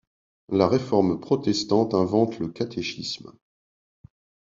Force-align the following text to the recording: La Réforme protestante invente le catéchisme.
La 0.49 0.67
Réforme 0.67 1.19
protestante 1.19 1.93
invente 1.93 2.39
le 2.39 2.47
catéchisme. 2.47 3.31